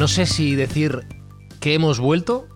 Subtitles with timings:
[0.00, 1.06] No sé si decir
[1.60, 2.48] que hemos vuelto,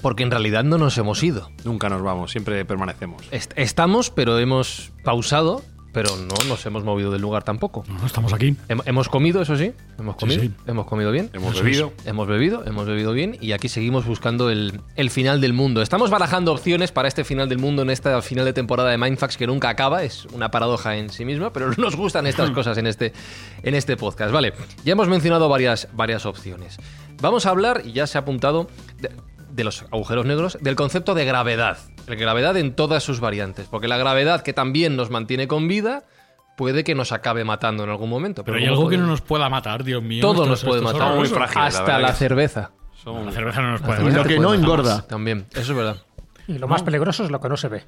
[0.00, 1.50] porque en realidad no nos hemos ido.
[1.64, 3.22] Nunca nos vamos, siempre permanecemos.
[3.30, 7.84] Est- estamos, pero hemos pausado, pero no nos hemos movido del lugar tampoco.
[7.88, 8.54] No, estamos aquí.
[8.68, 10.50] Hem- hemos comido, eso sí, hemos comido, sí.
[10.66, 11.30] hemos comido bien.
[11.32, 11.92] Hemos Eso bebido.
[12.04, 15.82] Hemos bebido, hemos bebido bien y aquí seguimos buscando el, el final del mundo.
[15.82, 19.36] Estamos barajando opciones para este final del mundo en esta final de temporada de Mindfax
[19.36, 20.02] que nunca acaba.
[20.04, 23.12] Es una paradoja en sí misma, pero nos gustan estas cosas en este,
[23.62, 24.32] en este podcast.
[24.32, 24.52] Vale,
[24.84, 26.76] ya hemos mencionado varias, varias opciones.
[27.20, 28.68] Vamos a hablar, y ya se ha apuntado,
[29.00, 29.10] de,
[29.58, 31.78] de los agujeros negros, del concepto de gravedad.
[32.06, 33.66] La gravedad en todas sus variantes.
[33.66, 36.04] Porque la gravedad que también nos mantiene con vida
[36.56, 38.44] puede que nos acabe matando en algún momento.
[38.44, 40.20] Pero hay ¿cómo algo que no nos pueda matar, Dios mío.
[40.22, 41.16] Todo nos puede matar.
[41.16, 42.70] Muy frágil, Hasta la cerveza.
[43.02, 44.16] Son- La cerveza no nos puede matar.
[44.16, 45.02] Lo que no engorda.
[45.06, 45.96] También, eso es verdad.
[46.46, 47.84] Y lo más peligroso es lo que no se ve.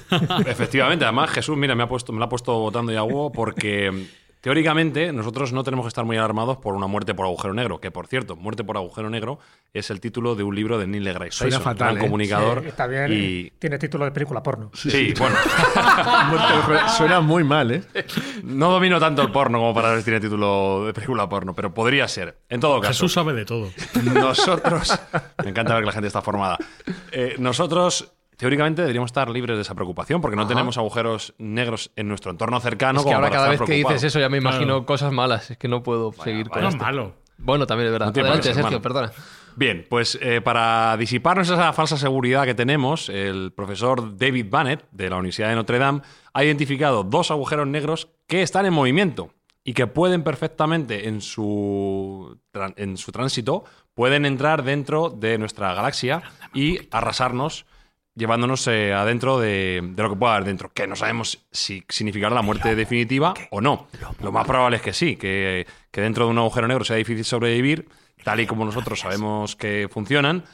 [0.46, 3.32] Efectivamente, además Jesús, mira, me ha puesto, me la ha puesto votando y a Hugo
[3.32, 4.06] porque
[4.42, 7.90] teóricamente nosotros no tenemos que estar muy alarmados por una muerte por agujero negro, que
[7.90, 9.38] por cierto, muerte por agujero negro
[9.72, 12.06] es el título de un libro de Neil deGrasse Suena Tyson, fatal, gran ¿eh?
[12.06, 13.10] comunicador Sí, está bien.
[13.12, 14.70] y Tiene título de película porno.
[14.74, 15.36] sí, bueno,
[16.96, 17.82] Suena muy mal, ¿eh?
[18.42, 21.72] no domino tanto el porno como para ver si tiene título de película porno, pero
[21.72, 22.36] podría ser.
[22.48, 23.70] En todo caso, Jesús sabe de todo.
[24.12, 24.98] Nosotros.
[25.44, 26.58] Me encanta ver que la gente está formada.
[27.12, 28.12] Eh, nosotros.
[28.42, 32.58] Teóricamente deberíamos estar libres de esa preocupación porque no tenemos agujeros negros en nuestro entorno
[32.58, 32.98] cercano.
[32.98, 34.86] es que como ahora para cada vez que dices eso ya me imagino Claro.
[34.86, 35.52] cosas malas.
[35.52, 36.62] Es que no puedo seguir con vaya.
[36.62, 36.84] No es esto.
[36.84, 37.14] malo.
[37.38, 38.06] Bueno, también es verdad.
[38.06, 38.82] No Adelante, ser Sergio, malo.
[38.82, 39.12] perdona.
[39.54, 45.08] Bien, pues eh, para disiparnos esa falsa seguridad que tenemos, el profesor David Bannett de
[45.08, 46.00] la Universidad de Notre Dame
[46.34, 49.30] ha identificado dos agujeros negros que están en movimiento
[49.62, 52.40] y que pueden perfectamente en su,
[52.76, 53.62] en su tránsito,
[53.94, 56.22] pueden entrar dentro de nuestra galaxia
[56.54, 57.66] y arrasarnos
[58.14, 62.34] llevándonos eh, adentro de, de lo que pueda haber dentro, que no sabemos si significará
[62.34, 63.88] la muerte definitiva o no.
[64.22, 67.24] Lo más probable es que sí, que, que dentro de un agujero negro sea difícil
[67.24, 67.88] sobrevivir,
[68.24, 70.44] tal y como nosotros sabemos que funcionan,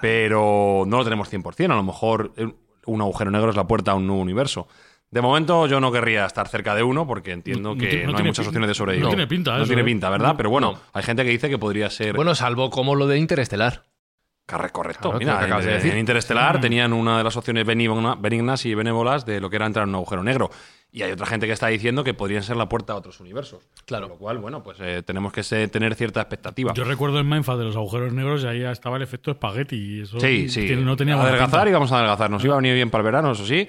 [0.00, 1.64] pero no lo tenemos 100%.
[1.72, 2.48] A lo mejor eh,
[2.86, 4.68] un agujero negro es la puerta a un nuevo universo.
[5.10, 8.12] De momento yo no querría estar cerca de uno porque entiendo No- que tiene- no,
[8.12, 9.04] no hay muchas opciones de sobrevivir.
[9.04, 9.84] no tiene pinta No eso, tiene ¿eh?
[9.84, 10.34] pinta, ¿verdad?
[10.36, 10.78] Pero bueno, No.
[10.92, 12.14] hay gente que dice que podría ser...
[12.14, 13.82] Bueno, salvo como lo de Interestelar.
[14.50, 15.10] Corre- Correcto.
[15.10, 15.92] Claro, Mira, de en, decir.
[15.92, 19.66] en Interestelar tenían una de las opciones benigna- benignas y benévolas de lo que era
[19.66, 20.50] entrar en un agujero negro.
[20.92, 23.62] Y hay otra gente que está diciendo que podrían ser la puerta a otros universos.
[23.86, 24.08] Claro.
[24.08, 26.72] Con lo cual, bueno, pues eh, tenemos que tener cierta expectativa.
[26.74, 29.76] Yo recuerdo el Mindfuck de los agujeros negros y ahí ya estaba el efecto espagueti.
[29.76, 30.74] Y eso Sí, sí.
[30.76, 32.28] no tenía adelgazar y vamos a adelgazar.
[32.28, 33.68] Nos iba a venir bien para el verano, eso sí.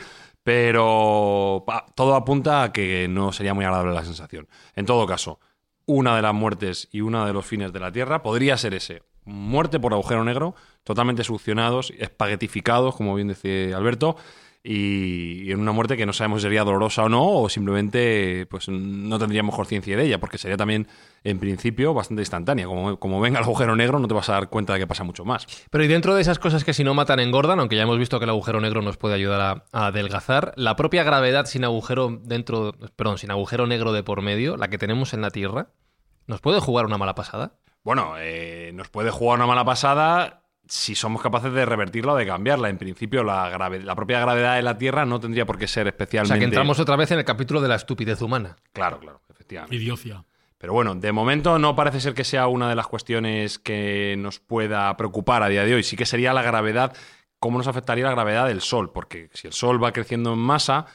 [0.62, 4.48] Pero pa, todo apunta a que no sería muy agradable la sensación.
[4.76, 5.40] En todo caso,
[5.86, 9.04] una de las muertes y uno de los fines de la Tierra podría ser ese.
[9.24, 14.16] Muerte por agujero negro, totalmente succionados, espaguetificados, como bien decía Alberto,
[14.64, 18.46] y, y en una muerte que no sabemos si sería dolorosa o no, o simplemente
[18.50, 20.88] pues no tendríamos conciencia de ella, porque sería también,
[21.24, 22.68] en principio, bastante instantánea.
[22.68, 25.04] Como, como venga el agujero negro, no te vas a dar cuenta de que pasa
[25.04, 25.48] mucho más.
[25.72, 28.20] Pero y dentro de esas cosas que si no matan engordan, aunque ya hemos visto
[28.20, 32.20] que el agujero negro nos puede ayudar a, a adelgazar, la propia gravedad sin agujero
[32.24, 35.70] dentro, perdón, sin agujero negro de por medio, la que tenemos en la Tierra,
[36.28, 37.56] ¿nos puede jugar una mala pasada?
[37.84, 42.26] Bueno, eh, nos puede jugar una mala pasada si somos capaces de revertirla o de
[42.26, 42.70] cambiarla.
[42.70, 45.88] En principio, la, grave- la propia gravedad de la Tierra no tendría por qué ser
[45.88, 46.34] O especialmente.
[46.36, 48.56] sea, que entramos otra vez en el capítulo de la estupidez humana.
[48.72, 49.76] Claro, claro, efectivamente.
[49.76, 50.24] Idiocia.
[50.58, 54.40] Pero bueno, de momento no parece ser que sea una de las cuestiones que nos
[54.40, 55.84] pueda preocupar a día de hoy.
[55.84, 56.96] Sí que sería la gravedad,
[57.40, 60.86] cómo nos afectaría la gravedad del Sol, porque si el Sol va creciendo en masa,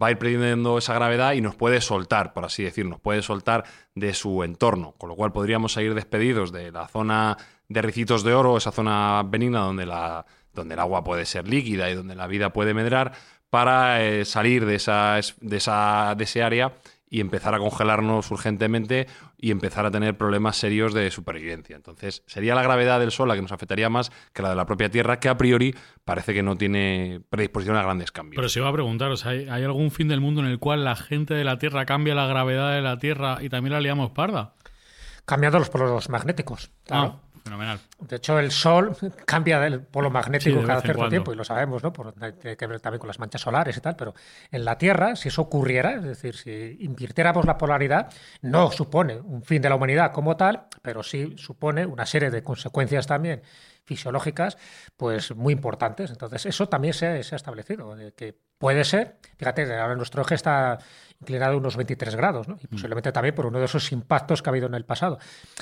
[0.00, 3.22] va a ir perdiendo esa gravedad y nos puede soltar, por así decir, nos puede
[3.22, 3.64] soltar
[3.94, 7.36] de su entorno, con lo cual podríamos salir despedidos de la zona
[7.68, 11.90] de ricitos de oro, esa zona benigna donde, la, donde el agua puede ser líquida
[11.90, 13.12] y donde la vida puede medrar,
[13.50, 16.72] para eh, salir de, esa, es- de, esa, de ese área
[17.08, 19.06] y empezar a congelarnos urgentemente
[19.44, 21.76] y empezar a tener problemas serios de supervivencia.
[21.76, 24.64] Entonces, sería la gravedad del Sol la que nos afectaría más que la de la
[24.64, 28.36] propia Tierra, que a priori parece que no tiene predisposición a grandes cambios.
[28.36, 30.58] Pero se iba a preguntar, o sea, ¿hay, hay algún fin del mundo en el
[30.58, 33.80] cual la gente de la Tierra cambia la gravedad de la Tierra y también la
[33.80, 34.54] liamos parda?
[35.26, 36.70] cambiando los polos magnéticos.
[36.84, 37.20] Claro.
[37.20, 37.78] Ah, fenomenal.
[38.00, 38.96] De hecho, el Sol
[39.26, 41.10] cambia del polo magnético Sí, cada cierto cuando.
[41.10, 41.92] tiempo y lo sabemos, ¿no?
[41.92, 44.14] Por, tiene que ver también con las manchas solares y tal, pero
[44.50, 48.12] en la Tierra, si eso ocurriera, es decir, si invirtiéramos la polaridad,
[48.42, 52.42] no supone un fin de la humanidad como tal, pero sí supone una serie de
[52.42, 53.42] consecuencias también
[53.84, 54.58] fisiológicas,
[54.96, 56.10] pues muy importantes.
[56.10, 60.78] Entonces, eso también se, se ha establecido, que puede ser, fíjate, ahora nuestro eje está
[61.20, 62.56] inclinado unos 23 grados, ¿no?
[62.62, 65.18] y posiblemente también por uno de esos impactos que ha habido en el pasado.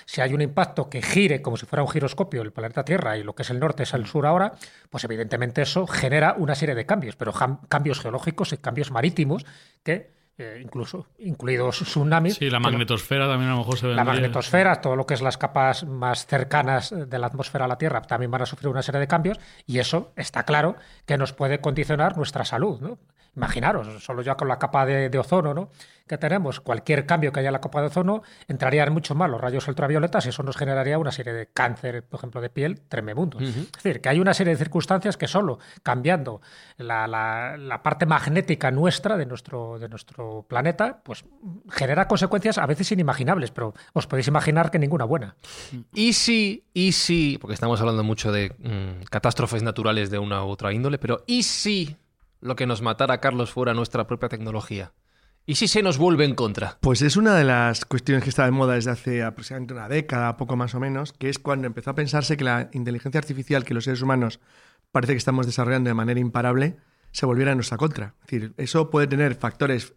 [0.06, 3.22] Si hay un impacto que gire como si fuera un giroscopio el planeta Tierra y
[3.22, 4.52] lo que es el norte es el sur ahora,
[4.90, 7.32] pues evidentemente eso genera una serie de cambios, pero
[7.68, 9.44] cambios geológicos y cambios marítimos
[9.82, 12.36] que eh, incluso incluidos tsunamis.
[12.36, 13.94] Sí, la magnetosfera también a lo mejor se ve.
[13.94, 17.76] la magnetosfera, todo lo que es las capas más cercanas de la atmósfera a la
[17.76, 20.76] Tierra también van a sufrir una serie de cambios y eso está claro
[21.06, 22.80] que nos puede condicionar nuestra salud.
[22.80, 22.98] ¿no?
[23.34, 25.70] Imaginaros, solo ya con la capa de, de ozono ¿no?
[26.06, 29.40] que tenemos, cualquier cambio que haya en la capa de ozono entrarían mucho más los
[29.40, 33.40] rayos ultravioletas y eso nos generaría una serie de cáncer, por ejemplo, de piel tremendos.
[33.42, 36.42] Es decir, que hay una serie de circunstancias que solo cambiando
[36.76, 41.24] la, la- la parte magnética nuestra de nuestro, de nuestro planeta, pues
[41.70, 45.36] genera consecuencias a veces inimaginables, pero os podéis imaginar que ninguna buena.
[45.94, 50.48] Y si, y si, porque estamos hablando mucho de mm, catástrofes naturales de una u
[50.48, 51.96] otra índole, pero ¿y si
[52.42, 54.92] lo que nos matara a Carlos fuera nuestra propia tecnología?
[55.44, 56.78] ¿Y si se nos vuelve en contra?
[56.80, 60.36] Pues es una de las cuestiones que está de moda desde hace aproximadamente una década,
[60.36, 63.74] poco más o menos, que es cuando empezó a pensarse que la inteligencia artificial que
[63.74, 64.38] los seres humanos
[64.92, 66.76] parece que estamos desarrollando de manera imparable
[67.10, 68.14] se volviera en nuestra contra.
[68.20, 69.94] Es decir, eso puede tener factores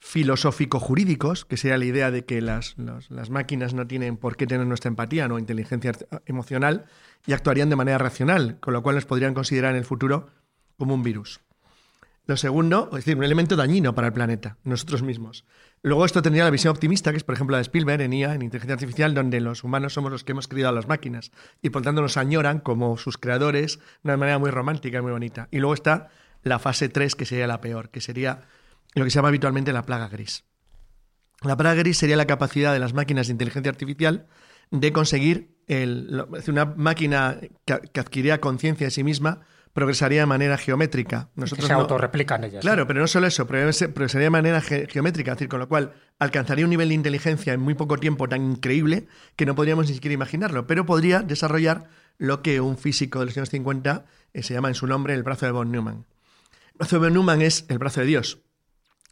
[0.00, 4.66] filosófico-jurídicos, que sería la idea de que las, las máquinas no tienen por qué tener
[4.66, 5.92] nuestra empatía o inteligencia
[6.26, 6.86] emocional
[7.26, 10.30] y actuarían de manera racional, con lo cual nos podrían considerar en el futuro
[10.80, 11.40] como un virus.
[12.24, 15.44] Lo segundo, es decir, un elemento dañino para el planeta, nosotros mismos.
[15.82, 18.34] Luego esto tendría la visión optimista, que es por ejemplo la de Spielberg en IA,
[18.34, 21.68] en inteligencia artificial, donde los humanos somos los que hemos criado a las máquinas y
[21.68, 25.48] por tanto nos añoran como sus creadores de una manera muy romántica y muy bonita.
[25.50, 26.08] Y luego está
[26.42, 28.40] la fase 3, que sería la peor, que sería
[28.94, 30.44] lo que se llama habitualmente la plaga gris.
[31.42, 34.28] La plaga gris sería la capacidad de las máquinas de inteligencia artificial
[34.70, 40.58] de conseguir el, una máquina que, que adquiriría conciencia de sí misma progresaría de manera
[40.58, 41.28] geométrica.
[41.34, 42.60] que Nosotros se no- autorreplican ellas.
[42.60, 45.68] Claro, pero no solo eso, progres- progresaría de manera ge- geométrica, es decir, con lo
[45.68, 49.06] cual alcanzaría un nivel de inteligencia en muy poco tiempo tan increíble
[49.36, 51.88] que no podríamos ni siquiera imaginarlo, pero podría desarrollar
[52.18, 55.22] lo que un físico de los años 50 eh, se llama en su nombre el
[55.22, 56.04] brazo de von Neumann.
[56.72, 58.38] El brazo de von Neumann es el brazo de Dios.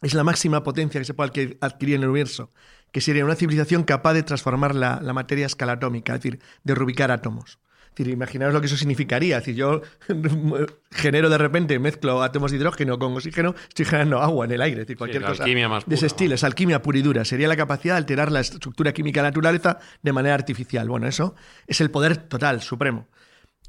[0.01, 2.51] Es la máxima potencia que se puede adqui- adquirir en el universo,
[2.91, 6.39] que sería una civilización capaz de transformar la, la materia a escala atómica, es decir,
[6.63, 7.59] de rubicar átomos.
[7.95, 9.37] Decir, imaginaos lo que eso significaría.
[9.37, 9.81] Es decir, yo
[10.91, 14.81] genero de repente, mezclo átomos de hidrógeno con oxígeno, estoy generando agua en el aire.
[14.81, 16.35] Es decir, cualquier cosa alquimia más de ese pura, estilo.
[16.35, 17.25] Es alquimia pura y dura.
[17.25, 20.87] Sería la capacidad de alterar la estructura química de la naturaleza de manera artificial.
[20.87, 21.35] Bueno, eso
[21.67, 23.07] es el poder total, supremo.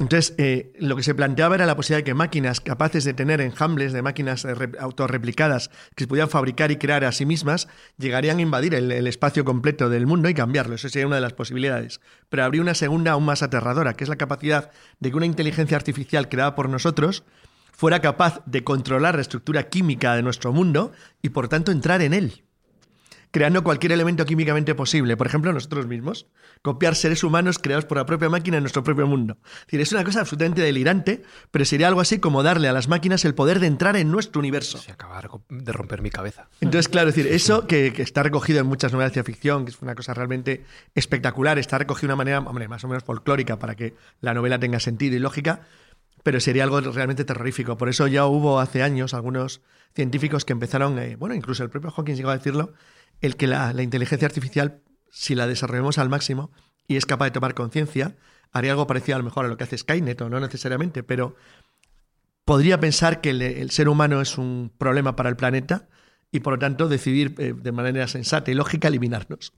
[0.00, 3.42] Entonces, eh, lo que se planteaba era la posibilidad de que máquinas capaces de tener
[3.42, 7.68] enjambles de máquinas eh, re- autorreplicadas que se pudieran fabricar y crear a sí mismas,
[7.98, 10.74] llegarían a invadir el, el espacio completo del mundo y cambiarlo.
[10.76, 12.00] Eso sería una de las posibilidades.
[12.30, 14.70] Pero habría una segunda aún más aterradora, que es la capacidad
[15.00, 17.22] de que una inteligencia artificial creada por nosotros
[17.70, 22.14] fuera capaz de controlar la estructura química de nuestro mundo y por tanto entrar en
[22.14, 22.42] él
[23.30, 26.26] creando cualquier elemento químicamente posible, por ejemplo nosotros mismos,
[26.62, 29.38] copiar seres humanos creados por la propia máquina en nuestro propio mundo.
[29.42, 32.88] Es decir, es una cosa absolutamente delirante, pero sería algo así como darle a las
[32.88, 34.78] máquinas el poder de entrar en nuestro universo.
[34.78, 36.48] Se acaba de romper mi cabeza.
[36.60, 39.64] Entonces, claro, es decir, eso que, que está recogido en muchas novelas de ciencia ficción,
[39.64, 40.64] que es una cosa realmente
[40.94, 44.58] espectacular, está recogido de una manera, hombre, más o menos folclórica para que la novela
[44.58, 45.62] tenga sentido y lógica,
[46.22, 47.76] pero sería algo realmente terrorífico.
[47.76, 49.62] Por eso ya hubo hace años algunos
[49.94, 52.74] científicos que empezaron, eh, bueno, incluso el propio Hawking llegó a decirlo,
[53.20, 56.50] el que la, inteligencia artificial, si la desarrollamos al máximo
[56.86, 58.16] y es capaz de tomar conciencia,
[58.52, 61.36] haría algo parecido a lo mejor a lo que hace Skynet, o no necesariamente, pero
[62.44, 65.88] podría pensar que el, el ser humano es un problema para el planeta
[66.32, 69.52] y por lo tanto decidir eh, de manera sensata y lógica eliminarnos.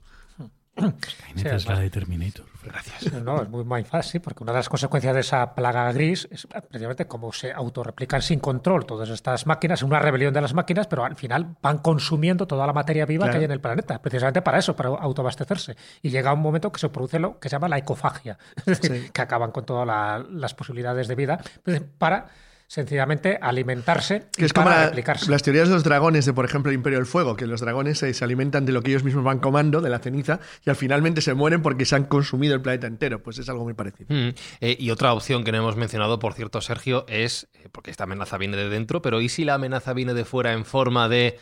[0.76, 2.46] Skynet es la de Terminator.
[2.64, 3.12] Gracias.
[3.22, 6.46] No, es muy mindfuck, sí, porque una de las consecuencias de esa plaga gris es
[6.46, 11.04] precisamente cómo se autorreplican sin control todas estas máquinas, una rebelión de las máquinas, pero
[11.04, 13.32] al final van consumiendo toda la materia viva Claro.
[13.32, 15.76] que hay en el planeta, precisamente para eso, para autoabastecerse.
[16.02, 19.02] Y llega un momento que se produce lo que se llama la ecofagia, es decir,
[19.06, 19.10] Sí.
[19.10, 22.28] que acaban con todas la- las posibilidades de vida pues, para
[22.72, 25.30] sencillamente alimentarse Que y es como para la- replicarse.
[25.30, 27.98] las teorías de los dragones de, por ejemplo, el Imperio del Fuego, que los dragones
[27.98, 31.20] se alimentan de lo que ellos mismos van comando, de la ceniza, y al finalmente
[31.20, 33.22] se mueren porque se han consumido el planeta entero.
[33.22, 34.06] Pues es algo muy parecido.
[34.08, 34.30] Mm.
[34.62, 38.04] Eh, y otra opción que no hemos mencionado, por cierto, Sergio, es, eh, porque esta
[38.04, 41.38] amenaza viene de dentro, pero ¿y si la amenaza viene de fuera en forma de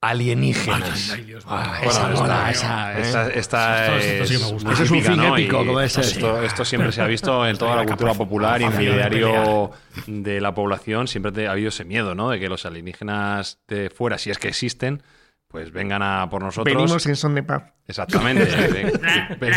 [0.00, 1.10] alienígenas.
[1.12, 1.44] Ay, Dios.
[1.46, 4.72] Ah, esa bueno, mola, esa, esta- esta Esto- esto sí que me es gusta.
[4.72, 5.36] Eso es un fin ¿no?
[5.36, 6.00] épico, Y como ese.
[6.00, 8.78] Esto, esto siempre se ha visto en toda la cultura capaz- popular y en el
[8.94, 9.70] diario
[10.06, 11.08] de la población.
[11.08, 12.30] Siempre te- ha habido ese miedo, ¿no?
[12.30, 15.02] De que los alienígenas de fuera, si es que existen,
[15.48, 16.74] pues vengan a por nosotros.
[16.74, 17.64] Venimos en son de paz.
[17.86, 18.44] Exactamente.
[18.72, 19.54] Ven- ven-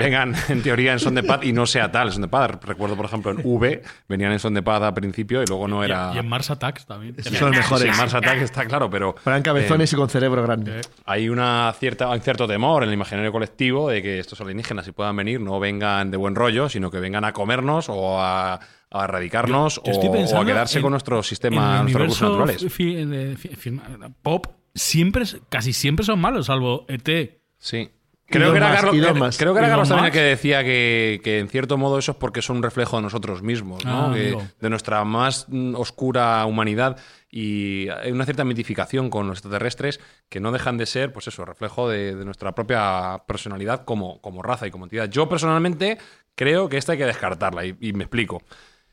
[0.00, 2.50] vengan en teoría en son de paz y no sea tal son de paz.
[2.62, 5.82] Recuerdo, por ejemplo, en V venían en son de paz al principio y luego no
[5.84, 6.12] era.
[6.14, 7.14] Y, en Mars Attacks también.
[7.22, 7.82] Son los mejores.
[7.84, 9.14] Sí, en Mars Attack está claro, pero.
[9.26, 10.80] Eran cabezones eh, y con cerebro grande.
[11.04, 14.92] hay una cierta, un cierto temor en el imaginario colectivo de que estos alienígenas, si
[14.92, 18.54] puedan venir, no vengan de buen rollo, sino que vengan a comernos o a,
[18.90, 22.72] a erradicarnos Yo o- a quedarse en- con nuestro sistema, nuestros recursos naturales.
[22.72, 23.80] fi- fi-
[24.22, 27.40] pop siempre, casi siempre son malos, salvo ET.
[27.58, 27.90] Sí.
[28.26, 29.36] Creo que, era más, Carlos, creo- más.
[29.36, 32.40] creo que era Carlos también que decía que, que en cierto modo eso es porque
[32.40, 34.06] son un reflejo de nosotros mismos, ¿no?
[34.06, 36.96] Ah, Que de nuestra más mm, oscura humanidad
[37.30, 40.00] y hay una cierta mitificación con los extraterrestres
[40.30, 44.42] que no dejan de ser, pues eso, reflejo de, de nuestra propia personalidad como, como
[44.42, 45.10] raza y como entidad.
[45.10, 45.98] Yo personalmente
[46.34, 48.42] creo que esta hay que descartarla y, y me explico.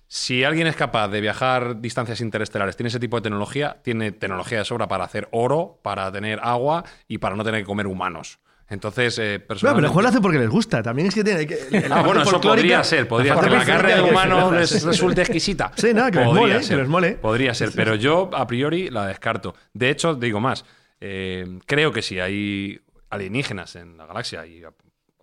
[0.08, 4.58] Si alguien es capaz de viajar distancias interestelares, tiene ese tipo de tecnología, tiene tecnología
[4.58, 8.40] de sobra para hacer oro, para tener agua y para no tener que comer humanos.
[8.70, 9.86] Entonces, eh, No, pero personalmente...
[9.88, 10.84] el juego lo hace porque les gusta.
[10.84, 11.48] También es que tiene.
[11.48, 13.52] que- Ah, bueno, eso podría ser, podría ser.
[13.52, 15.72] La carne de humano que- les resulta exquisita.
[15.76, 17.12] Sí, nada, que les mole, que ser, les mole.
[17.14, 19.56] Podría ser, pero yo a priori la descarto.
[19.74, 20.66] De hecho, digo más,
[21.02, 24.62] eh, creo que si hay alienígenas en la galaxia y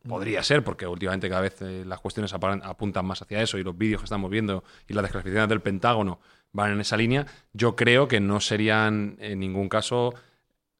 [0.08, 3.76] podría ser, porque últimamente cada vez eh, las cuestiones apuntan más hacia eso y los
[3.76, 6.20] vídeos que estamos viendo y las desclasificaciones del Pentágono
[6.52, 10.14] van en esa línea, yo creo que no serían en ningún caso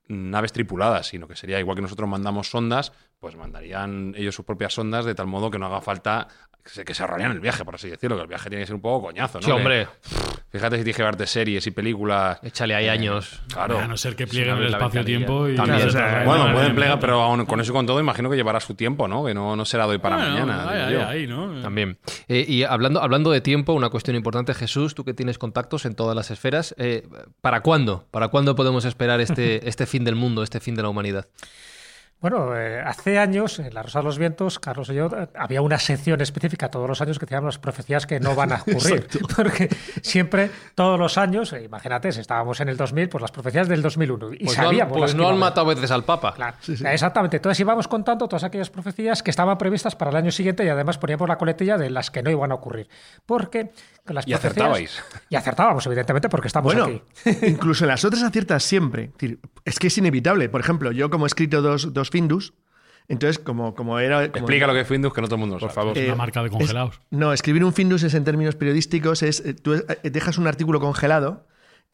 [0.09, 4.75] naves tripuladas, sino que sería igual que nosotros mandamos sondas, pues mandarían ellos sus propias
[4.75, 6.29] sondas de tal modo que no haga falta
[6.63, 8.75] que se, que se el viaje, por así decirlo, que el viaje tiene que ser
[8.75, 9.45] un poco coñazo, ¿no?
[9.45, 12.39] Sí, hombre, Que, fíjate si tienes que verte series y películas.
[12.43, 13.41] échale ahí años.
[13.53, 13.79] Claro.
[13.79, 15.57] A no ser que plieguen el espacio-tiempo y.
[15.57, 15.89] También.
[15.89, 18.61] o sea, bueno, pueden plegar, pero aún con eso y con todo, imagino que llevará
[18.61, 19.25] su tiempo, ¿no?
[19.25, 20.69] Que no, no será de hoy para Bueno, mañana.
[20.69, 21.63] ahí, ahí, ahí, ¿no?
[21.63, 21.99] También.
[22.29, 25.95] Eh, y hablando, hablando de tiempo, una cuestión importante, Jesús, tú que tienes contactos en
[25.95, 27.07] todas las esferas, eh,
[27.41, 28.07] ¿para cuándo?
[28.11, 31.27] ¿Para cuándo podemos esperar este, este fin del mundo, este fin de la humanidad?
[32.19, 35.61] Bueno, eh, hace años, en La Rosa de los Vientos, Carlos y yo, eh, había
[35.61, 39.07] una sección específica todos los años que teníamos las profecías que no van a ocurrir.
[39.37, 39.69] Porque
[40.03, 43.83] siempre, todos los años, eh, imagínate, si estábamos en el 2000, pues las profecías del
[43.83, 44.33] 2001.
[44.33, 44.97] Y Pues no sabíamos.
[44.99, 45.41] pues no han haber.
[45.41, 46.33] matado veces al Papa.
[46.35, 47.37] Claro, exactamente.
[47.37, 50.97] Entonces íbamos contando todas aquellas profecías que estaban previstas para el año siguiente y además
[50.97, 52.89] poníamos la coletilla de las que no iban a ocurrir.
[53.27, 53.73] Porque
[54.15, 55.03] las Y acertabais.
[55.29, 57.37] Y acertábamos, evidentemente, porque estamos Bueno, aquí.
[57.47, 59.11] incluso en las otras aciertas siempre.
[59.65, 60.49] Es que es inevitable.
[60.49, 62.55] Por ejemplo, yo como he escrito dos, dos Findus,
[63.09, 64.31] entonces como, como era...
[64.31, 65.75] como- Explica lo que es Findus, que no todo el mundo Por sabe.
[65.75, 65.99] favor.
[65.99, 67.01] Es Eh, una marca de es- congelados.
[67.11, 70.81] no, escribir un Findus es en términos periodísticos, es eh, tú eh, dejas un artículo
[70.81, 71.47] congelado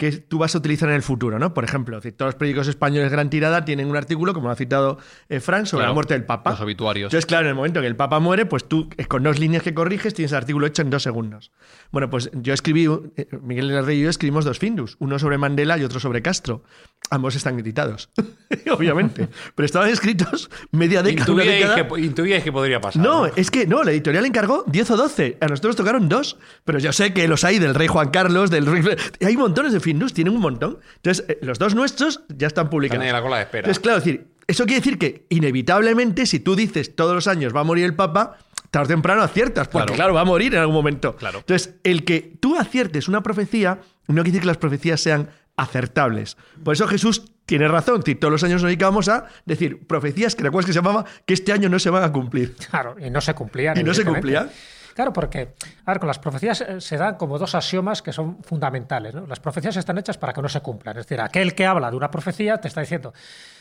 [0.02, 1.54] que tú vas a utilizar en el futuro, ¿no?
[1.54, 4.52] Por ejemplo, decir, todos los periódicos españoles de gran tirada tienen un artículo, como lo
[4.52, 6.50] ha citado eh, Fran, sobre Claro, la muerte del Papa.
[6.50, 7.06] los obituarios.
[7.10, 9.74] Entonces, claro, en el momento que el Papa muere, pues tú con dos líneas que
[9.74, 11.52] corriges tienes el artículo hecho en dos segundos.
[11.92, 15.38] Bueno, pues yo escribí, eh, Miguel del Rey y yo escribimos dos Findus, uno sobre
[15.38, 16.64] Mandela y otro sobre Castro.
[17.10, 18.10] Ambos están editados,
[18.70, 19.28] obviamente.
[19.54, 23.02] Pero estaban escritos media década, Intuíais que, intuíais que podría pasar.
[23.02, 25.38] No, es que no, la editorial encargó 10 o 12.
[25.40, 26.36] A nosotros tocaron dos.
[26.64, 28.82] Pero yo sé que los hay del rey Juan Carlos, del rey.
[29.24, 30.78] Hay montones de Findus, tienen un montón.
[30.96, 33.02] Entonces, eh, los dos nuestros ya están publicados.
[33.04, 33.60] Están en la cola de espera.
[33.60, 37.54] Entonces, claro, es decir, eso quiere decir que inevitablemente, si tú dices todos los años
[37.54, 38.38] va a morir el Papa,
[38.70, 39.94] tarde o temprano aciertas, porque Claro.
[39.96, 41.14] claro, va a morir en algún momento.
[41.16, 41.40] Claro.
[41.40, 46.36] Entonces, el que tú aciertes una profecía no quiere decir que las profecías sean acertables.
[46.64, 48.02] Por eso Jesús tiene razón.
[48.02, 51.52] Todos los años nos dedicábamos a decir profecías que recuerdas que se llamaba que este
[51.52, 52.54] año no se van a cumplir.
[52.70, 53.78] Claro, y no se cumplían.
[53.78, 54.50] Y no se cumplían.
[54.94, 55.54] Claro, porque,
[55.86, 59.14] a con las profecías eh, se dan como dos axiomas que son fundamentales.
[59.14, 59.26] ¿no?
[59.26, 60.96] Las profecías están hechas para que no se cumplan.
[60.98, 63.12] Es decir, aquel que habla de una profecía te está diciendo,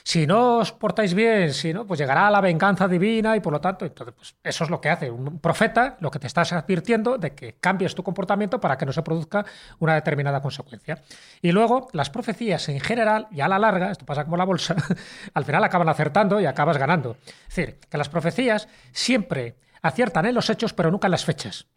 [0.03, 3.61] si no os portáis bien, si no, pues llegará la venganza divina y por lo
[3.61, 7.17] tanto, entonces, pues eso es lo que hace un profeta, lo que te estás advirtiendo
[7.17, 9.45] de que cambies tu comportamiento para que no se produzca
[9.79, 11.01] una determinada consecuencia.
[11.41, 14.75] Y luego, las profecías en general, y a la larga, esto pasa como la bolsa,
[15.33, 17.17] al final acaban acertando y acabas ganando.
[17.47, 21.67] Es decir, que las profecías siempre aciertan en los hechos, pero nunca en las fechas.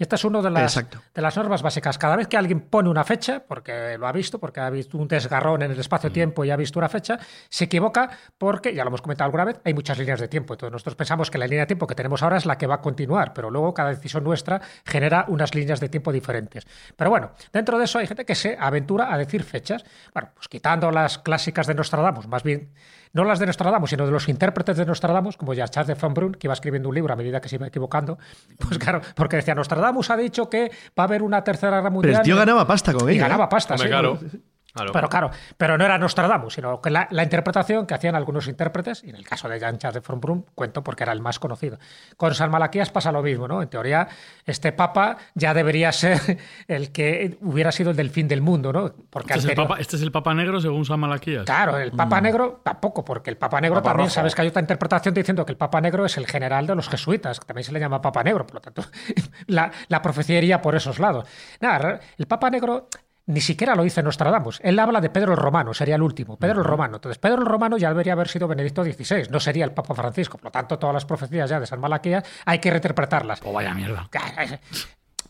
[0.00, 1.02] Y esta es una de las, Exacto.
[1.14, 1.98] de las normas básicas.
[1.98, 5.06] Cada vez que alguien pone una fecha, porque lo ha visto, porque ha visto un
[5.06, 7.18] desgarrón en el espacio-tiempo y ha visto una fecha,
[7.50, 10.54] se equivoca porque, ya lo hemos comentado alguna vez, hay muchas líneas de tiempo.
[10.54, 12.76] Entonces nosotros pensamos que la línea de tiempo que tenemos ahora es la que va
[12.76, 16.66] a continuar, pero luego cada decisión nuestra genera unas líneas de tiempo diferentes.
[16.96, 19.84] Pero bueno, dentro de eso hay gente que se aventura a decir fechas.
[20.14, 22.72] Bueno, pues quitando las clásicas de Nostradamus, más bien
[23.12, 26.14] no las de Nostradamus, sino de los intérpretes de Nostradamus, como ya Charles de Von
[26.14, 28.18] Brun, que iba escribiendo un libro a medida que se iba equivocando.
[28.58, 31.94] Pues claro, porque decía, Nostradamus ha dicho que va a haber una tercera guerra Pero
[31.94, 32.16] mundial.
[32.16, 33.22] el tío ganaba pasta con y ella.
[33.22, 33.48] ganaba ¿eh?
[33.50, 33.90] pasta, Hombre, sí.
[33.90, 34.18] claro.
[34.72, 34.92] Claro.
[34.92, 39.02] Pero claro, pero no era Nostradamus, sino que la, la interpretación que hacían algunos intérpretes,
[39.04, 41.38] y en el caso de Jan Charles de From Brum, cuento porque era el más
[41.38, 41.78] conocido.
[42.16, 43.62] Con San Malaquías pasa lo mismo, ¿no?
[43.62, 44.06] En teoría,
[44.46, 48.92] este papa ya debería ser el que hubiera sido el del fin del mundo, ¿no?
[49.10, 51.44] Porque Este es, el anterior- papa, este es el Papa Negro según San Malaquías.
[51.44, 54.14] Claro, el Papa Negro tampoco, porque el Papa Negro Papa también, Rojo.
[54.14, 56.88] sabes que hay otra interpretación diciendo que el Papa Negro es el general de los
[56.88, 58.84] jesuitas, que también se le llama Papa Negro, por lo tanto,
[59.46, 61.26] la, la profecía iría por esos lados.
[61.60, 62.88] Nada, el Papa Negro
[63.26, 64.60] ni siquiera lo dice Nostradamus.
[64.62, 66.36] Él habla de Pedro el Romano, sería el último.
[66.36, 66.96] Pedro el Romano.
[66.96, 70.38] Entonces, Pedro el Romano ya debería haber sido Benedicto XVI, no sería el Papa Francisco.
[70.38, 73.40] Por lo tanto, todas las profecías ya de San Malaquías hay que reinterpretarlas.
[73.44, 74.08] Oh, vaya mierda.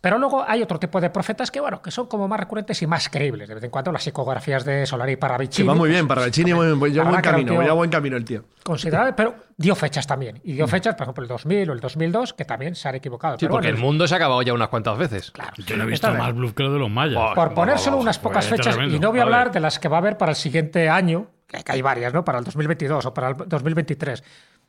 [0.03, 2.87] Pero luego hay otro tipo de profetas que, bueno, que son como más recurrentes y
[2.87, 3.47] más creíbles.
[3.49, 5.69] De vez en cuando las psicografías de Solari y Que Paravicini.
[5.69, 7.69] va muy bien, pues, para el Chini, muy bien, voy- yo buen camino, tío voy
[7.69, 8.45] a buen camino el tío.
[8.65, 10.41] considerable, pero dio fechas también.
[10.43, 13.35] Y dio fechas, por ejemplo, el 2000 o el 2002, que también se han equivocado.
[13.35, 15.31] Sí, Pero porque bueno, el mundo se ha acabado ya unas cuantas veces.
[15.33, 15.53] Claro.
[15.67, 17.35] Yo no he visto más bluff que lo de los mayas.
[17.35, 18.97] Por poner solo unas pocas pues, fechas, tremendo.
[18.97, 21.27] y no voy a hablar de las que va a haber para el siguiente año,
[21.47, 22.25] que que hay varias, ¿no?
[22.25, 24.25] Para el 2022 o para el 2023.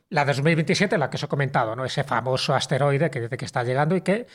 [0.10, 1.86] La de 2027, la que os he comentado, ¿no?
[1.86, 4.28] Ese famoso asteroide que dice que está llegando y que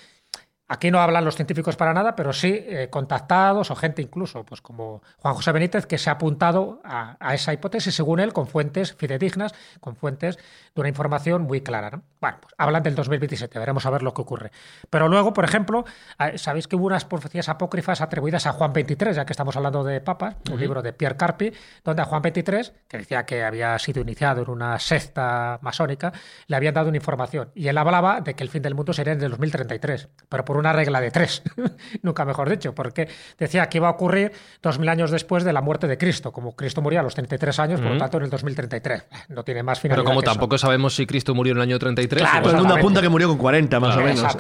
[0.69, 4.61] Aquí no hablan los científicos para nada, pero sí eh, contactados o gente incluso, pues
[4.61, 8.93] como Juan José Benítez, que se ha apuntado a, esa hipótesis, según él, con fuentes
[8.95, 10.39] fidedignas, con fuentes
[10.75, 12.03] de una información muy clara.
[12.27, 14.51] Bueno, pues hablan del 2027, veremos a ver lo que ocurre.
[14.91, 15.85] Pero luego, por ejemplo,
[16.19, 19.85] eh, sabéis que hubo unas profecías apócrifas atribuidas a Juan XXIII, ya que estamos hablando
[19.85, 21.53] de papas, un libro de Pierre Carpi,
[21.85, 26.13] donde a Juan XXIII, que decía que había sido iniciado en una secta masónica,
[26.49, 27.51] le habían dado una información.
[27.55, 30.57] Y él hablaba de que el fin del mundo sería en el 2033, pero por
[30.57, 31.45] una regla de tres,
[32.03, 35.61] nunca mejor dicho, porque decía que iba a ocurrir dos mil años después de la
[35.61, 38.31] muerte de Cristo, como Cristo murió a los 33 años, por lo tanto en el
[38.31, 39.05] 2033.
[39.29, 40.03] No tiene más finalidad.
[40.03, 40.33] Pero como que eso.
[40.33, 42.16] tampoco sabemos si Cristo murió en el año 33.
[42.21, 44.37] Claro, pues Todo el mundo apunta que murió con 40, más o menos.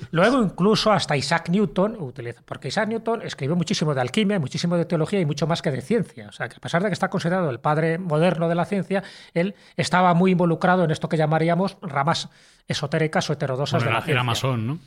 [0.10, 4.84] Luego, incluso hasta Isaac Newton utiliza, porque Isaac Newton escribió muchísimo de alquimia, muchísimo de
[4.84, 6.28] teología y mucho más que de ciencia.
[6.28, 9.02] O sea, que a pesar de que está considerado el padre moderno de la ciencia,
[9.34, 12.28] él estaba muy involucrado en esto que llamaríamos ramas
[12.68, 14.12] esotéricas o heterodosas Bueno, de la era, ciencia.
[14.12, 14.78] era masón, ¿no?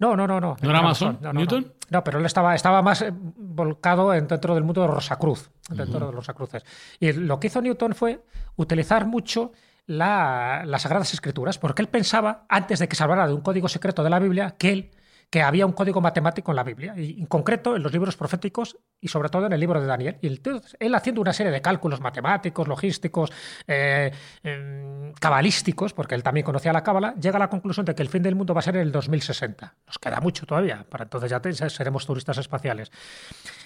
[0.00, 0.56] No, no, no, no.
[0.60, 1.62] ¿No era masón, No, no, Newton?
[1.90, 3.04] No, No, pero él estaba, estaba más
[3.36, 6.62] volcado en- dentro del mundo de Rosacruz, dentro de los Rosacruces.
[7.00, 8.20] Y lo que hizo Newton fue
[8.56, 9.52] utilizar mucho
[9.88, 13.68] la- las Sagradas Escrituras, porque él pensaba, antes de que se hablara de un código
[13.68, 14.90] secreto de la Biblia, que él
[15.30, 18.78] que había un código matemático en la Biblia, y en concreto en los libros proféticos
[19.00, 20.18] y sobre todo en el libro de Daniel.
[20.20, 23.30] Y entonces, él haciendo una serie de cálculos matemáticos, logísticos,
[23.66, 24.10] eh,
[24.42, 28.08] em, cabalísticos, porque él también conocía la cábala, llega a la conclusión de que el
[28.08, 29.74] fin del mundo va a ser en el 2060.
[29.86, 32.90] Nos queda mucho todavía, para entonces ya te- seremos turistas espaciales.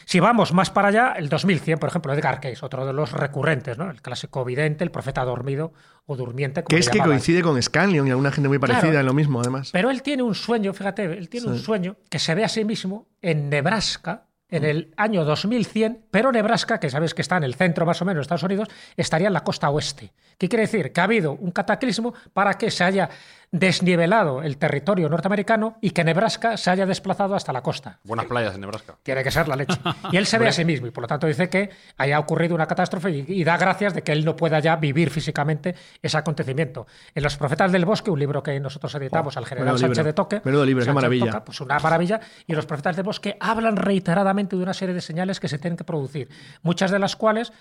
[0.04, 3.78] Si vamos más para allá, el 2100, por ejemplo, Edgar Cayce, otro de los recurrentes,
[3.78, 3.90] ¿no?
[3.90, 5.72] el clásico vidente, el profeta dormido
[6.06, 6.62] o durmiente.
[6.62, 9.00] Como Que es que coincide con Scanlion y alguna gente muy parecida Claro.
[9.00, 9.70] en lo mismo, además.
[9.72, 12.64] Pero él tiene un sueño, fíjate, él tiene un sueño que se ve a sí
[12.64, 17.54] mismo en Nebraska en el año 2100, pero Nebraska, que sabes que está en el
[17.54, 20.12] centro más o menos de Estados Unidos, estaría en la costa oeste.
[20.38, 20.92] ¿Qué quiere decir?
[20.92, 23.08] Que ha habido un cataclismo para que se haya
[23.52, 27.98] desnivelado el territorio norteamericano y que Nebraska se haya desplazado hasta la costa.
[28.02, 28.96] Buenas playas en Nebraska.
[29.02, 29.78] Tiene que ser la leche.
[30.10, 31.68] Y él se ve a sí mismo y por lo tanto dice que
[31.98, 35.10] haya ocurrido una catástrofe y, y da gracias de que él no pueda ya vivir
[35.10, 36.86] físicamente ese acontecimiento.
[37.14, 40.04] En Los Profetas del Bosque, un libro que nosotros editamos al general Sánchez libro.
[40.04, 40.40] de Toque.
[40.44, 41.26] Menudo libro, qué maravilla.
[41.26, 42.20] Toca, pues una maravilla.
[42.46, 45.76] Y Los Profetas del Bosque hablan reiteradamente de una serie de señales que se tienen
[45.76, 46.30] que producir,
[46.62, 47.52] muchas de las cuales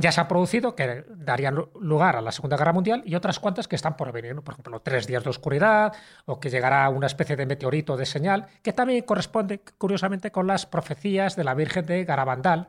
[0.00, 3.40] ya se han producido, que darían lu- lugar a la Segunda Guerra Mundial, y otras
[3.40, 4.34] cuantas que están por venir.
[4.34, 4.42] ¿no?
[4.42, 5.92] Por ejemplo, tres días de oscuridad,
[6.24, 10.66] o que llegará una especie de meteorito de señal, que también corresponde, curiosamente, con las
[10.66, 12.68] profecías de la Virgen de Garabandal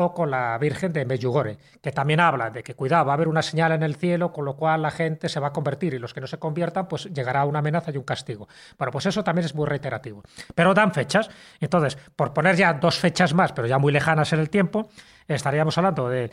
[0.00, 3.26] o con la Virgen de Medjugorje, que también hablan de que, cuidado, va a haber
[3.26, 5.98] una señal en el cielo, con lo cual la gente se va a convertir, y
[5.98, 8.46] los que no se conviertan, pues llegará una amenaza y un castigo.
[8.78, 10.22] Bueno, pues eso también es muy reiterativo.
[10.54, 11.28] Pero dan fechas.
[11.58, 14.88] Entonces, por poner ya dos fechas más, pero ya muy lejanas en el tiempo,
[15.26, 16.30] estaríamos hablando de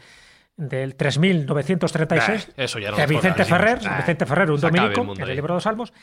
[0.58, 3.60] del 3936 Eh, eso ya no de toca, Vicente decimos.
[3.60, 5.94] Ferrer, Eh, Vicente Ferrer, un el dominico, mundo en el libro de los Salmos,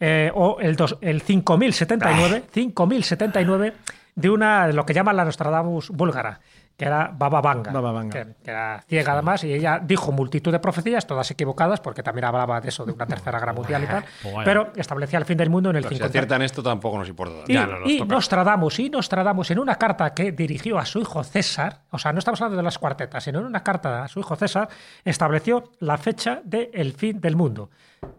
[0.00, 3.72] eh, o el, dos- el 5079, 5079
[4.14, 6.40] de una de lo que llaman la Nostradamus búlgara,
[6.82, 8.10] que era Baba Vanga, Baba Vanga.
[8.24, 12.24] Que, que era ciega además, y ella dijo multitud de profecías, todas equivocadas, porque también
[12.24, 15.36] hablaba de eso, de una tercera guerra mundial y tal, Pues pero establecía el fin
[15.38, 16.10] del mundo en el Pero si 50.
[16.18, 17.44] aciertan esto tampoco nos importa.
[17.46, 18.14] Y, Ya no nos y toca.
[18.14, 22.18] Nostradamus, y Nostradamus, en una carta que dirigió a su hijo César, o sea, no
[22.18, 24.68] estamos hablando de las cuartetas, sino en una carta a su hijo César,
[25.04, 27.70] estableció la fecha del fin del mundo,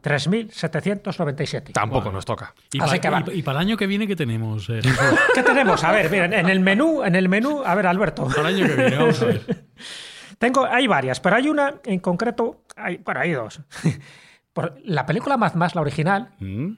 [0.01, 1.73] 3797.
[1.73, 2.53] Tampoco nos toca.
[2.71, 4.69] Y, Así pa- que y- y para el año que viene, ¿qué tenemos?
[4.69, 4.79] eh?
[5.35, 5.83] ¿Qué tenemos?
[5.83, 8.27] A ver, miren, en el menú, en el menú, a ver, Alberto.
[8.27, 9.65] para año que viene, vamos a ver.
[10.39, 13.61] Tengo, hay varias, pero hay una en concreto, hay, bueno, hay dos.
[14.53, 16.73] Por la película Mad Max, la original, Mm,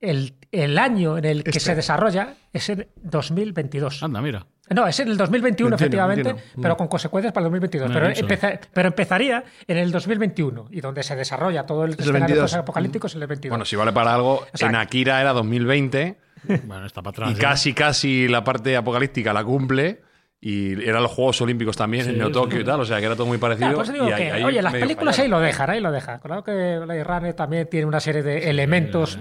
[0.00, 1.60] el, el año en el que Este.
[1.60, 4.02] se desarrolla es en 2022.
[4.02, 4.46] Anda, mira.
[4.74, 6.62] No, es en el 2021, 21, efectivamente, 21.
[6.62, 7.88] pero con consecuencias para el 2022.
[7.88, 12.00] No, pero, empeza- pero empezaría en el 2021 y donde se desarrolla todo el el
[12.00, 12.54] escenario 22.
[12.54, 13.50] apocalípco es el 22.
[13.50, 16.18] Bueno, si vale para algo, sea, en Akira era 2020
[16.64, 17.30] Bueno, está para atrás.
[17.30, 17.38] y ¿eh?
[17.38, 20.02] casi, casi la parte apocalíptica la cumple.
[20.40, 22.32] Y eran los Juegos Olímpicos también Sí, en sí.
[22.32, 23.74] Tokio y tal, o sea que era todo muy parecido.
[23.74, 26.20] Claro, digo y ahí- que, ahí oye, las películas ahí lo dejan, ahí lo dejan.
[26.20, 29.16] Claro que Blade Runner también tiene una serie de elementos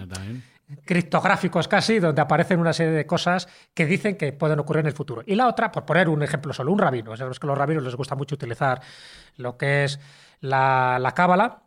[0.67, 4.87] Eh, criptográficos casi, donde aparecen una serie de cosas que dicen que pueden ocurrir en
[4.87, 5.21] el futuro.
[5.25, 7.15] Y la otra, por poner un ejemplo solo, un rabino.
[7.15, 8.81] Sabes que a los rabinos les gusta mucho utilizar
[9.37, 9.99] lo que es
[10.41, 11.61] la, la cábala.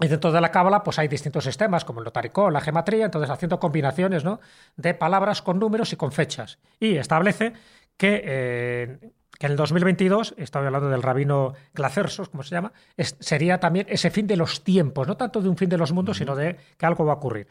[0.00, 3.30] Y dentro de la cábala, pues hay distintos sistemas, como el notaricó, la gematría, entonces
[3.30, 4.40] haciendo combinaciones ¿no?
[4.76, 6.58] de palabras con números y con fechas.
[6.78, 7.54] Y establece
[7.96, 8.98] que, eh,
[9.38, 13.86] que en el 2022, estoy hablando del rabino Glacersos, como se llama, es- sería también
[13.88, 16.56] ese fin de los tiempos, no tanto de un fin de los mundos, sino de
[16.78, 17.46] que algo va a ocurrir.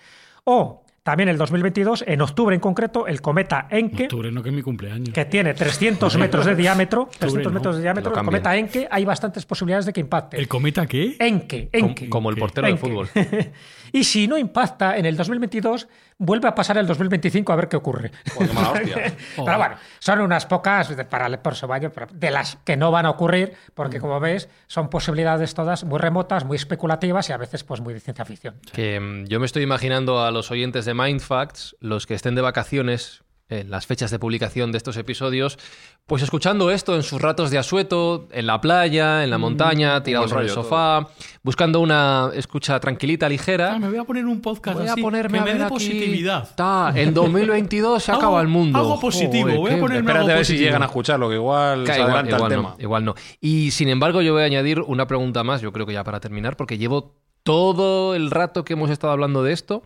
[0.46, 4.56] O también el 2022, en octubre en concreto, el cometa Enke, Octubre no que es
[4.56, 5.14] mi cumpleaños.
[5.14, 7.60] que tiene 300 metros de diámetro, 300 no.
[7.60, 10.38] metros de diámetro, el cometa Enke, hay bastantes posibilidades de que impacte.
[10.38, 11.16] ¿El cometa qué?
[11.20, 12.10] Enke, Como, Enke.
[12.10, 12.88] como el portero del Enke.
[12.88, 13.08] fútbol.
[13.92, 17.76] y si no impacta en el 2022, vuelve a pasar el 2025 a ver qué
[17.76, 18.12] ocurre.
[18.54, 19.16] Mala hostia.
[19.36, 22.90] Pero bueno, son unas pocas de- para el próximo año, pero de las que no
[22.92, 27.38] van a ocurrir, porque como ves, son posibilidades todas muy remotas, muy especulativas y a
[27.38, 28.56] veces pues muy de ciencia ficción.
[28.72, 32.42] Que mm, yo me estoy imaginando a los oyentes de Mindfacts, los que estén de
[32.42, 35.60] vacaciones en las fechas de publicación de estos episodios,
[36.08, 40.32] pues escuchando esto en sus ratos de asueto, en la playa, en la montaña, tirados
[40.32, 41.08] en el sofá,
[41.44, 43.74] buscando una escucha tranquilita, ligera.
[43.74, 45.64] Ah, me voy a poner un podcast Voy a ponerme que a me ver dé
[45.66, 45.74] aquí.
[45.74, 46.56] positividad.
[46.56, 48.80] Ta, en 2022 se acaba el mundo.
[48.80, 51.84] algo positivo, voy a ponerme Espérate algo a ver si llegan a escucharlo, que igual
[51.84, 52.76] Ca- se igual, adelanta igual el no, tema.
[52.84, 53.16] igual no.
[53.42, 56.20] Y sin embargo, yo voy a añadir una pregunta más, yo creo que ya para
[56.20, 59.84] terminar, porque llevo todo el rato que hemos estado hablando de esto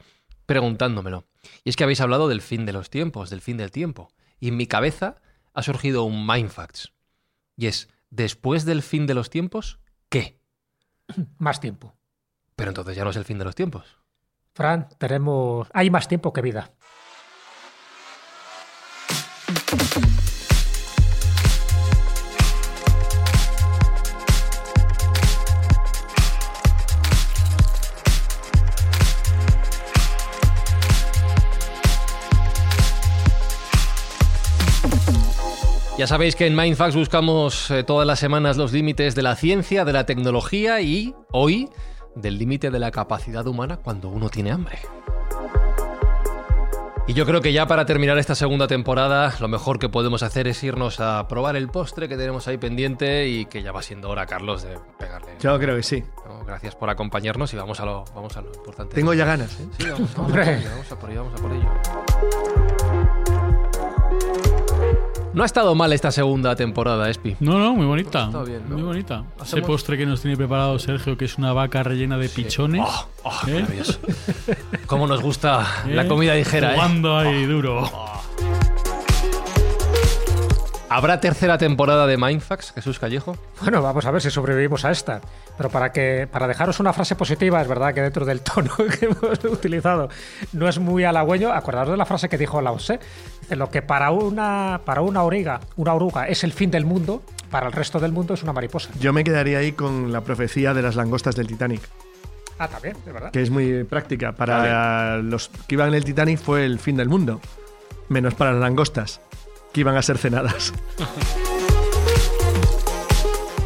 [0.50, 1.28] preguntándomelo.
[1.64, 4.12] Y es que habéis hablado del fin de los tiempos, del fin del tiempo.
[4.40, 5.22] Y en mi cabeza
[5.54, 6.92] ha surgido un Mindfacts.
[7.56, 10.42] Y es, después del fin de los tiempos, ¿qué?
[11.38, 11.94] Más tiempo.
[12.56, 14.00] Pero entonces ya no es el fin de los tiempos.
[14.56, 15.70] Fran, tenemos.
[15.72, 16.74] Hay más tiempo que vida.
[36.00, 39.84] Ya sabéis que en Mindfacts buscamos eh, todas las semanas los límites de la ciencia,
[39.84, 41.68] de la tecnología y hoy
[42.16, 44.80] del límite de la capacidad humana cuando uno tiene hambre.
[47.06, 50.48] Y yo creo que ya para terminar esta segunda temporada, lo mejor que podemos hacer
[50.48, 54.10] es irnos a probar el postre que tenemos ahí pendiente y que ya va siendo
[54.10, 55.34] hora, Carlos, de pegarle.
[55.42, 56.06] Yo creo que sí.
[56.26, 58.96] No, Gracias por acompañarnos y vamos a lo, vamos a lo importante.
[58.96, 59.52] Tengo ya ganas.
[59.60, 59.68] ¿eh?
[59.78, 61.70] Sí, vamos, vamos a vamos a por ello, vamos a por ello.
[65.34, 67.36] No ha estado mal esta segunda temporada, Espi.
[67.40, 68.26] No, no, muy bonita.
[68.26, 68.76] Está bien, ¿no?
[68.76, 69.24] Muy bonita.
[69.36, 72.82] Ese Hacemos- postre que nos tiene preparado Sergio, que es una vaca rellena de pichones.
[72.84, 73.54] Oh, oh, ¿Eh?
[73.62, 74.00] maravilloso.
[74.88, 76.08] Cómo nos gusta la ¿eh?
[76.08, 76.76] comida ligera, ¿eh?
[76.76, 77.88] Jugando ahí duro.
[80.92, 83.38] ¿Habrá tercera temporada de Mindfax, Jesús Callejo?
[83.62, 85.22] Bueno, vamos a ver si sobrevivimos a esta.
[85.56, 89.06] Pero para que para dejaros una frase positiva, es verdad que dentro del tono que
[89.06, 90.10] hemos utilizado
[90.54, 91.52] no es muy halagüeño.
[91.54, 93.00] Acordaros de la frase que dijo Lao Tse.
[93.42, 97.22] Dice, lo que para una para una oruga, una oruga es el fin del mundo,
[97.52, 98.90] para el resto del mundo es una mariposa.
[99.00, 101.82] Yo me quedaría ahí con la profecía de las langostas del Titanic,
[102.58, 103.32] Ah, también, es verdad.
[103.32, 104.32] que es muy práctica.
[104.34, 107.40] Para los que iban en el Titanic fue el fin del mundo,
[108.10, 109.22] menos para las langostas,
[109.80, 110.74] que iban a ser cenadas.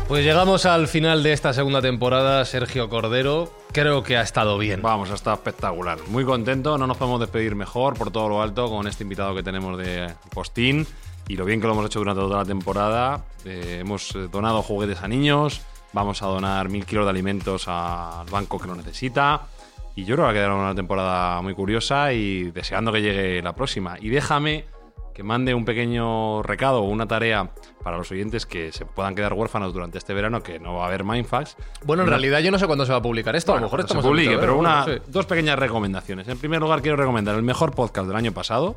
[0.05, 2.45] Pues llegamos al final de esta segunda temporada.
[2.45, 4.79] Sergio Cordero, creo que ha estado bien.
[4.83, 5.97] Vamos, ha estado espectacular.
[6.09, 9.41] Muy contento, no nos podemos despedir mejor por todo lo alto con este invitado que
[9.41, 10.85] tenemos de Postín
[11.27, 13.23] y lo bien que lo hemos hecho durante toda la temporada.
[13.43, 15.61] Eh, hemos eh, donado juguetes a niños,
[15.93, 19.47] vamos a donar mil kilos de alimentos al banco que lo necesita.
[19.95, 23.41] Y yo creo que va a quedar una temporada muy curiosa y deseando que llegue
[23.41, 23.97] la próxima.
[23.99, 24.65] Y déjame
[25.13, 27.51] que mande un pequeño recado o una tarea
[27.83, 30.87] para los oyentes que se puedan quedar huérfanos durante este verano, que no va a
[30.87, 31.55] haber Mindfax.
[31.85, 33.51] Bueno, en realidad yo no sé cuándo se va a publicar esto.
[33.51, 36.27] a lo mejor cuando se estamos a publique, pero una, dos pequeñas recomendaciones.
[36.27, 38.75] En primer lugar, quiero recomendar el mejor podcast del año pasado,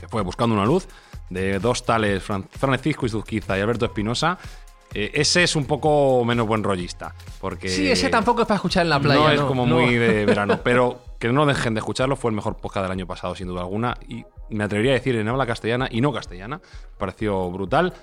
[0.00, 0.88] que fue Buscando una Luz,
[1.28, 4.38] de dos tales, Fran- Francisco Izuzquiza y Alberto Espinosa.
[4.92, 7.68] Eh, ese es un poco menos buen rollista, porque...
[7.68, 9.20] Sí, ese tampoco es para escuchar en la playa.
[9.20, 9.76] no es como No.
[9.76, 13.06] muy de verano, pero que no dejen de escucharlo, fue el mejor podcast del año
[13.06, 16.60] pasado, sin duda alguna, y me atrevería a decir en habla castellana y no castellana,
[16.98, 17.94] pareció brutal.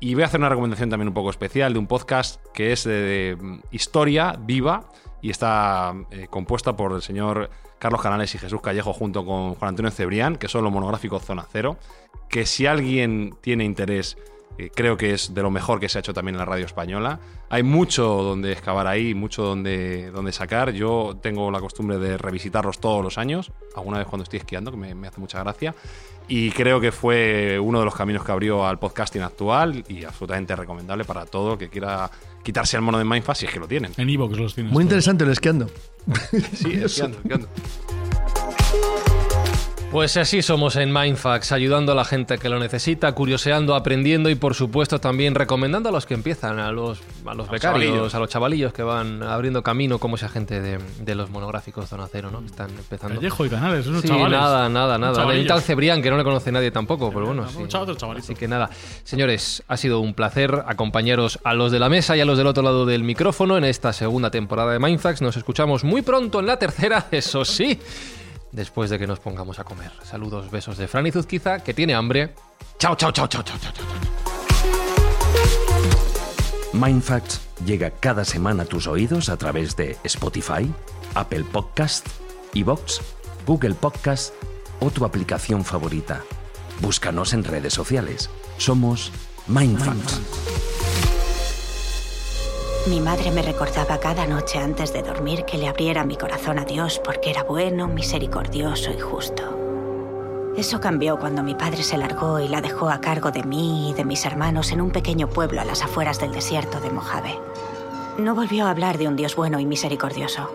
[0.00, 2.84] Y voy a hacer una recomendación también un poco especial de un podcast que es
[2.84, 4.88] de, mm, historia viva
[5.22, 9.70] y está eh, compuesta por el señor Carlos Canales y Jesús Callejo junto con Juan
[9.70, 11.78] Antonio Cebrián, que son los monográficos Zona Cero,
[12.28, 14.18] que si alguien tiene interés,
[14.74, 17.20] creo que es de lo mejor que se ha hecho también en la radio española.
[17.48, 20.72] Hay mucho donde excavar ahí, mucho donde, donde sacar.
[20.72, 24.76] Yo tengo la costumbre de revisitarlos todos los años, alguna vez cuando estoy esquiando, que
[24.76, 25.74] me, me hace mucha gracia.
[26.26, 30.56] Y creo que fue uno de los caminos que abrió al podcasting actual y absolutamente
[30.56, 32.10] recomendable para todo el que quiera
[32.42, 33.92] quitarse el mono de Mindfast si es que lo tienen.
[33.96, 34.72] En Evox los tienes.
[34.72, 35.68] Muy interesante el esquiando.
[36.54, 37.48] Sí, esquiando, esquiando.
[39.94, 44.34] Pues así somos en Mindfax, ayudando a la gente que lo necesita, curioseando, aprendiendo y
[44.34, 48.28] por supuesto también recomendando a los que empiezan, a los, a los becarios, a los
[48.28, 52.40] chavalillos que van abriendo camino, como esa gente de, de los monográficos Zona Cero, ¿no?
[52.40, 53.14] Que están empezando.
[53.14, 54.36] Callejo y Canales, esos Sí, chavales.
[54.36, 55.14] nada, nada, nada.
[55.14, 55.46] Chavalillos.
[55.46, 57.58] tal Cebrián que no le conoce nadie tampoco, pero bueno, sí.
[58.18, 58.70] Así que nada,
[59.04, 62.48] señores, ha sido un placer acompañaros a los de la mesa y a los del
[62.48, 65.22] otro lado del micrófono en esta segunda temporada de Mindfax.
[65.22, 67.78] Nos escuchamos muy pronto en la tercera, eso sí,
[68.54, 69.90] después de que nos pongamos a comer.
[70.02, 72.34] Saludos, besos de Fran y Zuzquiza, que tiene hambre.
[72.78, 73.72] Chao, chao, chao, chao, chao, chao.
[76.72, 80.72] Mindfacts llega cada semana a tus oídos a través de Spotify,
[81.14, 82.06] Apple Podcast,
[82.54, 83.00] Evox,
[83.46, 84.34] Google Podcast
[84.80, 86.22] o tu aplicación favorita.
[86.80, 88.28] Búscanos en redes sociales.
[88.58, 89.12] Somos
[89.46, 90.43] Mindfacts.
[92.86, 96.66] Mi madre me recordaba cada noche antes de dormir que le abriera mi corazón a
[96.66, 99.42] Dios porque era bueno, misericordioso y justo.
[100.54, 103.94] Eso cambió cuando mi padre se largó y la dejó a cargo de mí y
[103.94, 107.38] de mis hermanos en un pequeño pueblo a las afueras del desierto de Mojave.
[108.18, 110.50] No volvió a hablar de un Dios bueno y misericordioso.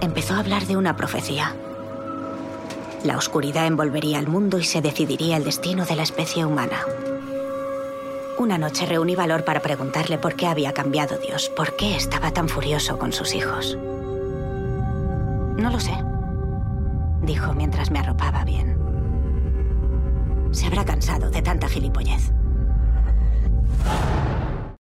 [0.00, 1.54] Empezó a hablar de una profecía.
[3.04, 6.78] La oscuridad envolvería al mundo y se decidiría el destino de la especie humana.
[8.38, 12.48] Una noche reuní valor para preguntarle por qué había cambiado Dios, por qué estaba tan
[12.48, 13.76] furioso con sus hijos.
[15.56, 15.92] No lo sé,
[17.22, 18.78] dijo mientras me arropaba bien.
[20.52, 22.30] Se habrá cansado de tanta gilipollez.